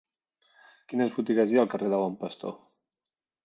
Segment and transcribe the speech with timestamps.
[0.93, 2.59] Quines botigues hi ha al carrer del Bon Pastor?